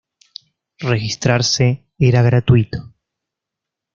[0.91, 1.67] Registrarse
[2.09, 2.79] era gratuito.